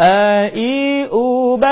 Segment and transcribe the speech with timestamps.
[0.00, 1.64] أ إي أو ب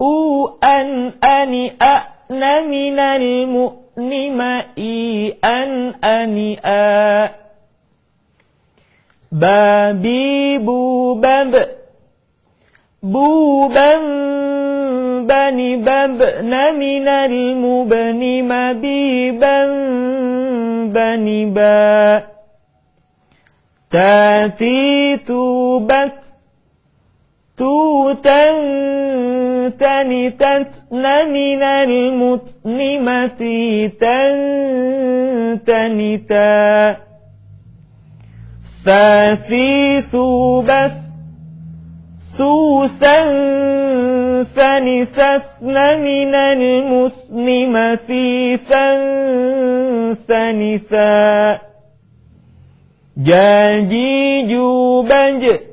[0.00, 4.40] أو أن أني أن من المؤنم
[4.78, 7.30] إي أن أني أ
[9.32, 11.66] بابي بوبب
[13.02, 13.96] بوبا
[15.22, 19.58] بني ببن من المبن مبيبا
[20.86, 22.22] بني با
[23.90, 26.25] تاتي توبت
[27.56, 28.52] توتا
[29.68, 33.40] تنتتن من المتنمة
[35.66, 36.96] تنتنتا
[38.84, 41.06] ثاثي ثوبث
[42.38, 43.22] ثوثا
[44.42, 48.86] ثنثثن من المسلم ثيثا
[50.14, 51.60] ثنثا
[53.16, 55.65] جاجي جوبج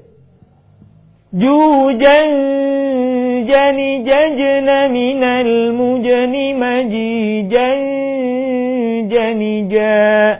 [1.33, 2.25] جوجا
[3.41, 7.75] جن ججن من المجن مجيجا
[9.01, 10.39] جنجا.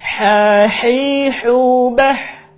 [0.00, 2.48] حاحي حوبح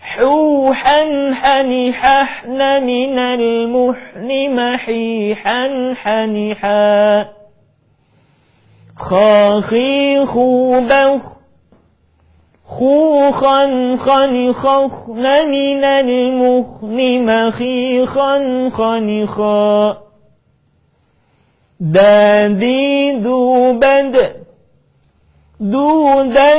[0.00, 7.28] حوحا حنححن من المحن محيحا حنحا.
[8.96, 11.39] خاخي خوبخ
[12.70, 19.98] خوخا خنخخن من المخن مخيخا خنخا
[21.80, 24.16] دادي دوبد
[25.60, 26.54] دودا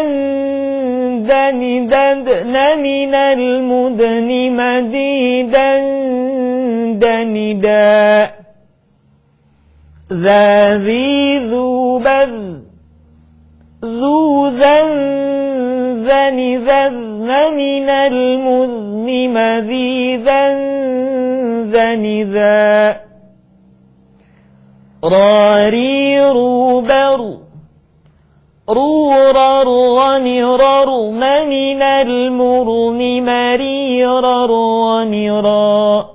[1.19, 5.77] دن ددن من المدن مديدا
[6.93, 8.31] دندا
[10.13, 12.59] ذا ذي ذو بذ
[13.85, 15.40] ذو ذن
[16.31, 20.43] ذن ذذن من المذن مذيذا
[21.63, 23.01] ذن ذا
[25.03, 27.37] راري روبر
[28.69, 36.09] رورا ونررن من المرن مريرا ونرا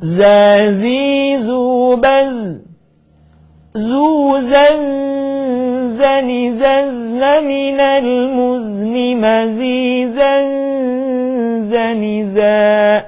[0.00, 2.60] زازي زوبز
[5.98, 10.34] زن ززن من المزن مزيزا
[11.60, 13.06] زنزا.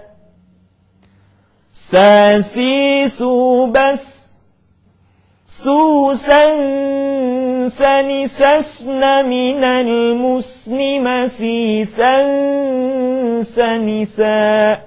[1.72, 4.28] ساسي سوبس
[5.48, 6.44] سوسا
[7.68, 12.14] سنسسن من المسن مسيسا
[13.42, 14.78] سنسا.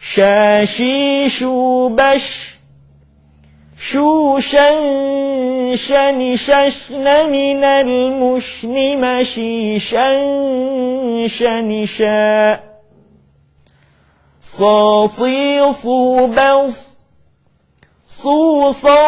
[0.00, 2.53] شاشي شوبش
[3.94, 4.70] شوشا
[5.76, 10.08] شنششن من المشن مشيشا
[11.26, 12.60] شنشا
[14.42, 16.96] صاصي صوبص
[18.08, 19.00] صوصا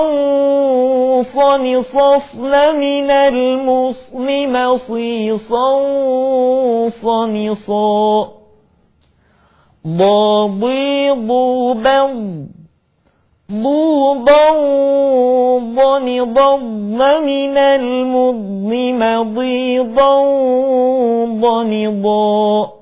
[1.22, 5.68] صنصصن من المصن مصيصا
[6.88, 8.32] صنصا
[9.86, 11.32] ضبيض
[11.76, 12.56] بض
[13.53, 14.51] ضوضا
[15.59, 20.15] ضنضض من المضن مضيضا
[21.25, 22.73] ضنضا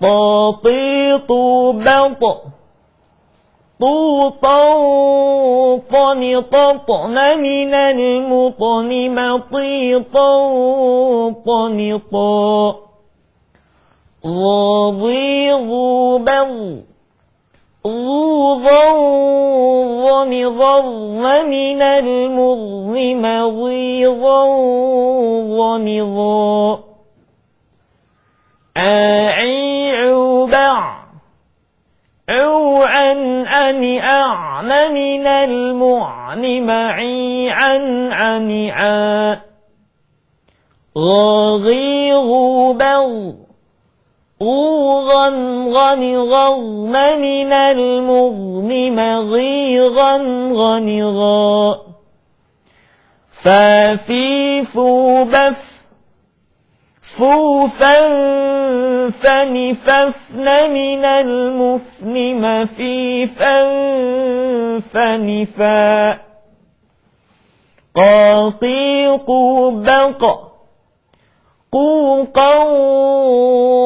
[0.00, 2.42] طاطيط بط.
[3.80, 4.64] طوطا
[5.76, 10.30] طنططن من المطن مطيطا
[11.46, 12.76] طنطا
[14.26, 15.70] غضيض
[17.84, 17.90] بض
[18.64, 24.44] ضوضا ضنضضن من المضن مضيضا
[25.58, 26.84] ضنضا
[28.76, 30.94] أعي عبع
[32.28, 33.12] عوعا
[33.42, 39.40] أن أعن من المعن معي عن عنعا
[40.98, 42.28] غاغيغ
[42.72, 43.43] بغ
[44.42, 45.28] غوغا
[45.74, 50.16] غن غضن من المغن مغيغا
[50.52, 51.80] غنغا
[53.32, 54.78] فافيف
[55.32, 55.74] بف
[57.02, 58.08] فوفا
[59.10, 63.58] فنففن من المفن مفيفا
[64.80, 66.18] فنفا.
[67.94, 69.30] قاطيق
[69.70, 70.53] بق
[71.74, 72.54] قوقا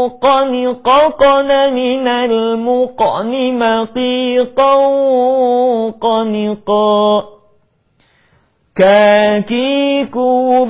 [0.09, 4.75] قنققن من المقن مقيقا
[5.91, 7.25] قنقا
[8.77, 10.17] كاكيك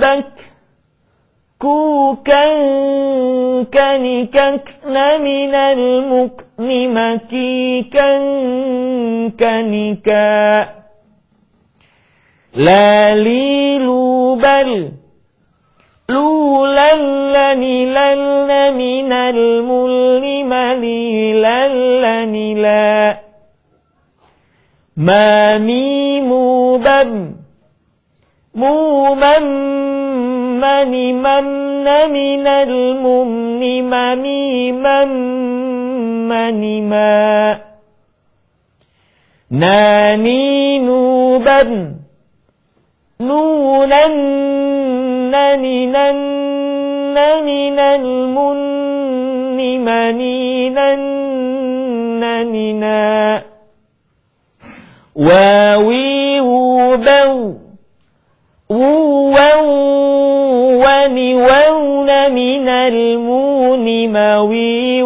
[0.02, 0.34] بك
[1.58, 2.44] كوكا
[3.64, 8.18] كنككن من المكن مكيكا
[9.40, 10.68] كنكا.
[12.54, 14.92] لا ليلو بل
[16.10, 16.94] لولا
[17.32, 17.62] لن
[18.76, 20.24] من الملم
[22.54, 23.20] لا.
[24.96, 26.30] ما ميم
[26.76, 27.32] بم
[28.54, 31.44] موما من من
[32.12, 35.04] من الممن مميما
[36.24, 37.60] من ما.
[39.50, 41.92] ناني نوبا
[43.20, 44.06] نونا
[45.30, 46.12] نننا
[47.40, 48.78] من المن
[49.84, 50.94] منينا
[52.20, 53.42] نننا
[55.14, 57.54] واوي وبو
[60.78, 65.02] وني ون من المون موي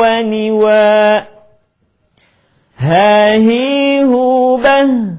[0.00, 1.18] وني وا
[2.78, 5.16] هاهي هو به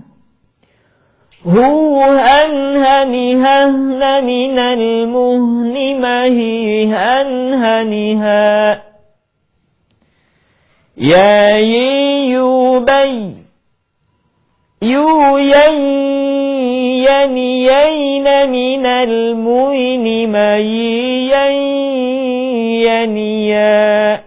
[1.46, 3.14] هو هن هن
[3.46, 8.84] هن من المهن مهي هن هنها
[10.98, 11.58] يا
[12.30, 13.34] يوبي
[14.82, 21.32] يو ين ين من المين مي
[22.86, 24.27] ين يا